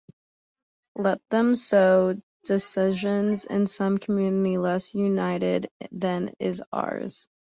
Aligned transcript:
Let 0.95 1.21
them 1.29 1.55
sow 1.55 2.19
dissension 2.45 3.35
in 3.51 3.67
some 3.67 3.99
community 3.99 4.57
less 4.57 4.95
united 4.95 5.69
than 5.91 6.33
is 6.39 6.63
ours. 6.73 7.27